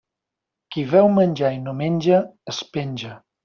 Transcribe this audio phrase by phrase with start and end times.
[0.75, 3.17] Qui veu menjar i no menja, es penja.